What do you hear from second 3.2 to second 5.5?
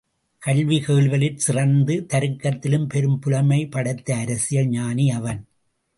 புலமை படைத்த அரசியல் ஞானி அவன்.